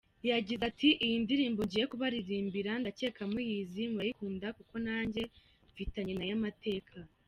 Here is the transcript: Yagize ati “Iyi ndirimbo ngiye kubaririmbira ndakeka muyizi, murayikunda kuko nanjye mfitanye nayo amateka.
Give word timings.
Yagize 0.29 0.61
ati 0.71 0.89
“Iyi 1.05 1.17
ndirimbo 1.23 1.61
ngiye 1.65 1.85
kubaririmbira 1.91 2.71
ndakeka 2.81 3.21
muyizi, 3.31 3.81
murayikunda 3.91 4.47
kuko 4.57 4.73
nanjye 4.85 5.21
mfitanye 5.71 6.13
nayo 6.15 6.33
amateka. 6.39 6.95